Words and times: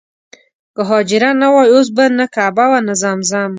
که 0.75 0.81
حاجره 0.89 1.29
نه 1.41 1.47
وای 1.53 1.69
اوس 1.73 1.87
به 1.95 2.03
نه 2.17 2.25
کعبه 2.35 2.65
وه 2.69 2.79
نه 2.87 2.93
زمزم. 3.03 3.49